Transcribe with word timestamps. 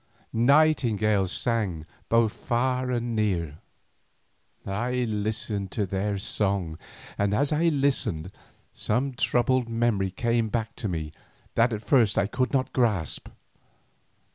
nightingales 0.33 1.31
sang 1.31 1.85
both 2.09 2.33
far 2.33 2.89
and 2.89 3.15
near. 3.15 3.59
I 4.65 5.03
listened 5.03 5.69
to 5.73 5.85
their 5.85 6.17
song, 6.17 6.79
and 7.19 7.35
as 7.35 7.51
I 7.51 7.65
listened, 7.67 8.31
some 8.73 9.13
troubled 9.13 9.69
memory 9.69 10.09
came 10.09 10.49
back 10.49 10.75
to 10.77 10.87
me 10.87 11.13
that 11.53 11.71
at 11.71 11.83
first 11.83 12.17
I 12.17 12.25
could 12.25 12.51
not 12.51 12.73
grasp. 12.73 13.29